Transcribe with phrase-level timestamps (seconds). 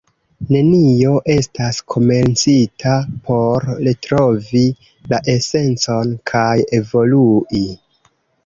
[0.53, 2.95] Nenio estas komencita
[3.27, 4.65] por retrovi
[5.13, 7.67] la esencon kaj evolui.